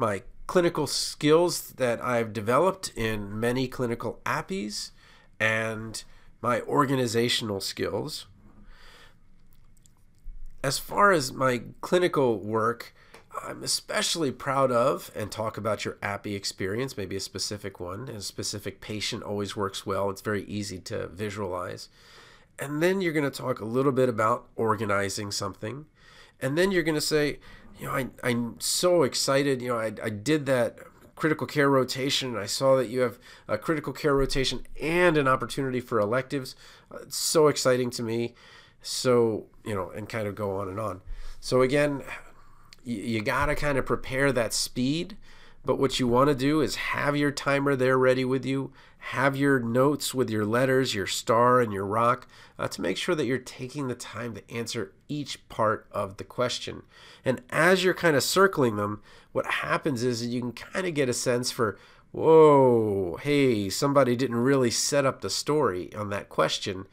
my 0.02 0.24
clinical 0.48 0.88
skills 0.88 1.74
that 1.74 2.04
I've 2.04 2.34
developed 2.34 2.92
in 2.96 3.40
many 3.40 3.68
clinical 3.68 4.20
APPEs 4.26 4.90
and 5.40 6.04
my 6.42 6.62
organizational 6.62 7.62
skills. 7.62 8.26
As 10.64 10.80
far 10.80 11.12
as 11.12 11.32
my 11.32 11.62
clinical 11.82 12.40
work, 12.40 12.96
I'm 13.46 13.62
especially 13.64 14.32
proud 14.32 14.72
of 14.72 15.12
and 15.16 15.32
talk 15.32 15.56
about 15.56 15.86
your 15.86 15.98
APPE 16.02 16.36
experience, 16.36 16.98
maybe 16.98 17.16
a 17.16 17.22
specific 17.22 17.80
one. 17.80 18.10
A 18.10 18.22
specific 18.22 18.82
patient 18.82 19.22
always 19.22 19.56
works 19.56 19.86
well. 19.86 20.10
It's 20.10 20.22
very 20.22 20.44
easy 20.46 20.80
to 20.80 21.08
visualize. 21.10 21.90
And 22.58 22.82
then 22.82 23.02
you're 23.02 23.14
going 23.14 23.32
to 23.32 23.42
talk 23.42 23.60
a 23.60 23.66
little 23.66 23.92
bit 23.92 24.10
about 24.10 24.48
organizing 24.56 25.32
something. 25.32 25.86
And 26.42 26.58
then 26.58 26.72
you're 26.72 26.84
going 26.84 26.96
to 26.96 27.02
say, 27.02 27.38
you 27.80 27.86
know, 27.88 27.94
I, 27.94 28.08
I'm 28.24 28.60
so 28.60 29.04
excited. 29.04 29.62
You 29.62 29.70
know, 29.70 29.78
I, 29.78 29.94
I 30.04 30.10
did 30.10 30.46
that 30.46 30.78
critical 31.22 31.46
care 31.46 31.70
rotation 31.70 32.36
I 32.36 32.48
saw 32.48 32.76
that 32.78 32.90
you 32.90 33.02
have 33.02 33.20
a 33.48 33.56
critical 33.56 33.94
care 33.94 34.16
rotation 34.16 34.66
and 34.82 35.18
an 35.18 35.28
opportunity 35.28 35.80
for 35.80 36.00
electives. 36.00 36.56
Uh, 36.92 36.98
it's 37.04 37.16
so 37.16 37.48
exciting 37.48 37.92
to 37.92 38.02
me. 38.02 38.34
So, 38.82 39.46
you 39.64 39.76
know, 39.76 39.92
and 39.92 40.10
kind 40.10 40.28
of 40.28 40.34
go 40.34 40.58
on 40.58 40.68
and 40.68 40.80
on. 40.80 41.02
So, 41.40 41.62
again, 41.62 42.02
you, 42.84 42.98
you 42.98 43.22
got 43.22 43.46
to 43.48 43.56
kind 43.56 43.78
of 43.78 43.86
prepare 43.86 44.32
that 44.32 44.52
speed. 44.52 45.16
But 45.64 45.78
what 45.78 46.00
you 46.00 46.08
want 46.08 46.30
to 46.30 46.36
do 46.36 46.62
is 46.62 46.76
have 46.76 47.16
your 47.16 47.32
timer 47.32 47.76
there 47.76 47.98
ready 47.98 48.26
with 48.26 48.46
you, 48.46 48.72
have 48.98 49.36
your 49.36 49.60
notes 49.60 50.14
with 50.14 50.30
your 50.30 50.46
letters, 50.46 50.96
your 50.96 51.08
star, 51.08 51.62
and 51.62 51.72
your 51.72 51.86
rock 51.86 52.28
uh, 52.58 52.68
to 52.70 52.82
make 52.82 52.98
sure 52.98 53.16
that 53.16 53.26
you're 53.26 53.38
taking 53.38 53.88
the 53.88 53.96
time 53.96 54.34
to 54.34 54.52
answer 54.52 54.94
each 55.08 55.48
part 55.50 55.88
of 55.92 56.18
the 56.18 56.24
question. 56.24 56.84
And 57.24 57.42
as 57.50 57.84
you're 57.84 57.94
kind 57.94 58.16
of 58.16 58.24
circling 58.24 58.76
them, 58.76 59.02
what 59.32 59.46
happens 59.46 60.04
is 60.04 60.26
you 60.26 60.42
can 60.42 60.52
kind 60.54 60.88
of 60.88 60.94
get 60.94 61.10
a 61.10 61.14
sense 61.14 61.52
for, 61.52 61.78
whoa, 62.12 63.18
hey, 63.22 63.70
somebody 63.70 64.16
didn't 64.16 64.38
really 64.38 64.72
set 64.72 65.06
up 65.06 65.22
the 65.22 65.30
story 65.30 65.94
on 65.96 66.10
that 66.10 66.30
question. 66.30 66.88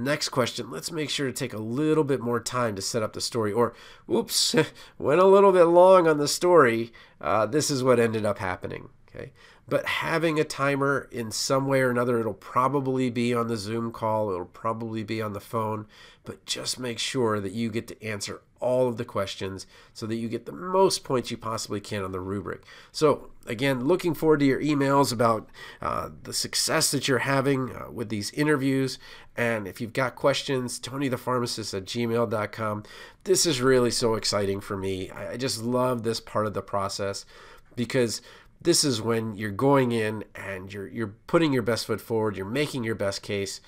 Next 0.00 0.28
question, 0.28 0.70
let's 0.70 0.92
make 0.92 1.10
sure 1.10 1.26
to 1.26 1.32
take 1.32 1.52
a 1.52 1.58
little 1.58 2.04
bit 2.04 2.20
more 2.20 2.38
time 2.38 2.76
to 2.76 2.82
set 2.82 3.02
up 3.02 3.14
the 3.14 3.20
story. 3.20 3.52
Or, 3.52 3.74
oops, 4.08 4.54
went 4.98 5.20
a 5.20 5.26
little 5.26 5.50
bit 5.50 5.64
long 5.64 6.06
on 6.06 6.18
the 6.18 6.28
story. 6.28 6.92
Uh, 7.20 7.46
this 7.46 7.68
is 7.68 7.82
what 7.82 7.98
ended 7.98 8.24
up 8.24 8.38
happening. 8.38 8.90
Okay. 9.14 9.32
But 9.68 9.86
having 9.86 10.40
a 10.40 10.44
timer 10.44 11.08
in 11.10 11.30
some 11.30 11.66
way 11.66 11.80
or 11.80 11.90
another, 11.90 12.18
it'll 12.18 12.32
probably 12.32 13.10
be 13.10 13.34
on 13.34 13.48
the 13.48 13.56
Zoom 13.56 13.92
call, 13.92 14.30
it'll 14.30 14.46
probably 14.46 15.02
be 15.02 15.20
on 15.20 15.34
the 15.34 15.40
phone, 15.40 15.86
but 16.24 16.44
just 16.46 16.78
make 16.78 16.98
sure 16.98 17.38
that 17.38 17.52
you 17.52 17.70
get 17.70 17.86
to 17.88 18.02
answer 18.04 18.40
all 18.60 18.88
of 18.88 18.96
the 18.96 19.04
questions 19.04 19.66
so 19.92 20.06
that 20.06 20.16
you 20.16 20.28
get 20.28 20.46
the 20.46 20.52
most 20.52 21.04
points 21.04 21.30
you 21.30 21.36
possibly 21.36 21.80
can 21.80 22.02
on 22.02 22.12
the 22.12 22.20
rubric. 22.20 22.64
So, 22.92 23.30
again, 23.46 23.84
looking 23.84 24.14
forward 24.14 24.40
to 24.40 24.46
your 24.46 24.60
emails 24.60 25.12
about 25.12 25.48
uh, 25.82 26.08
the 26.22 26.32
success 26.32 26.90
that 26.90 27.06
you're 27.06 27.18
having 27.18 27.74
uh, 27.74 27.90
with 27.90 28.08
these 28.08 28.30
interviews. 28.32 28.98
And 29.36 29.68
if 29.68 29.80
you've 29.80 29.92
got 29.92 30.16
questions, 30.16 30.80
tonythepharmacist 30.80 31.76
at 31.76 31.84
gmail.com. 31.84 32.82
This 33.24 33.46
is 33.46 33.60
really 33.60 33.90
so 33.90 34.14
exciting 34.14 34.60
for 34.60 34.76
me. 34.76 35.10
I, 35.10 35.32
I 35.32 35.36
just 35.36 35.62
love 35.62 36.02
this 36.02 36.20
part 36.20 36.46
of 36.46 36.54
the 36.54 36.62
process 36.62 37.24
because 37.76 38.20
this 38.60 38.84
is 38.84 39.00
when 39.00 39.34
you're 39.36 39.50
going 39.50 39.92
in 39.92 40.24
and 40.34 40.72
you're 40.72 40.88
you're 40.88 41.14
putting 41.26 41.52
your 41.52 41.62
best 41.62 41.86
foot 41.86 42.00
forward, 42.00 42.36
you're 42.36 42.46
making 42.46 42.84
your 42.84 42.94
best 42.94 43.22
case, 43.22 43.60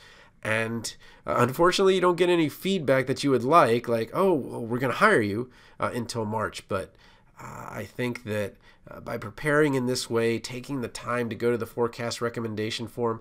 and 0.43 0.95
uh, 1.27 1.37
unfortunately, 1.39 1.95
you 1.95 2.01
don't 2.01 2.17
get 2.17 2.29
any 2.29 2.49
feedback 2.49 3.07
that 3.07 3.23
you 3.23 3.31
would 3.31 3.45
like, 3.45 3.89
like 3.89 4.11
oh, 4.15 4.33
well, 4.35 4.65
we're 4.65 4.79
going 4.79 4.93
to 4.93 4.99
hire 4.99 5.21
you 5.21 5.51
uh, 5.79 5.91
until 5.95 6.25
March. 6.25 6.67
But 6.69 6.95
uh, 7.41 7.69
I 7.71 7.85
think 7.85 8.25
that 8.25 8.55
uh, 8.91 9.01
by 9.01 9.19
preparing 9.19 9.75
in 9.75 9.87
this 9.87 10.11
way, 10.11 10.39
taking 10.39 10.81
the 10.81 10.89
time 10.89 11.29
to 11.29 11.37
go 11.37 11.51
to 11.51 11.59
the 11.59 11.67
PhORCAS 11.67 12.21
recommendation 12.21 12.89
form, 12.89 13.21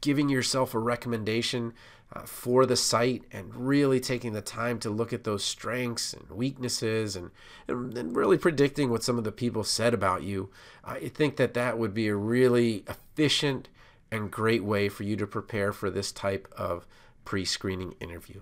giving 0.00 0.28
yourself 0.28 0.74
a 0.74 0.78
recommendation 0.78 1.74
uh, 2.12 2.22
for 2.22 2.66
the 2.66 2.76
site 2.76 3.22
and 3.30 3.54
really 3.54 4.00
taking 4.00 4.32
the 4.32 4.40
time 4.40 4.78
to 4.80 4.90
look 4.90 5.12
at 5.12 5.24
those 5.24 5.44
strengths 5.44 6.12
and 6.12 6.28
weaknesses 6.30 7.14
and, 7.14 7.30
and, 7.68 7.96
and 7.96 8.16
really 8.16 8.36
predicting 8.36 8.90
what 8.90 9.04
some 9.04 9.16
of 9.16 9.24
the 9.24 9.32
people 9.32 9.62
said 9.62 9.94
about 9.94 10.22
you, 10.22 10.50
I 10.84 11.08
think 11.08 11.36
that 11.36 11.54
that 11.54 11.78
would 11.78 11.94
be 11.94 12.08
a 12.08 12.16
really 12.16 12.84
efficient 12.88 13.68
and 14.10 14.30
great 14.30 14.64
way 14.64 14.88
for 14.88 15.04
you 15.04 15.16
to 15.16 15.26
prepare 15.26 15.72
for 15.72 15.88
this 15.88 16.10
type 16.10 16.52
of 16.56 16.86
pre 17.24 17.44
screening 17.44 17.94
interview. 18.00 18.40